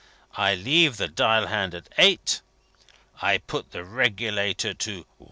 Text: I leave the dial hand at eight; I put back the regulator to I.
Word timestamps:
I 0.35 0.55
leave 0.55 0.97
the 0.97 1.07
dial 1.07 1.45
hand 1.45 1.75
at 1.75 1.87
eight; 1.99 2.41
I 3.21 3.37
put 3.37 3.65
back 3.65 3.71
the 3.73 3.83
regulator 3.83 4.73
to 4.73 5.01
I. 5.07 5.19